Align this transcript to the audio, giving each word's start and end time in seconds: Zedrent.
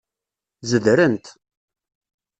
Zedrent. 0.69 1.25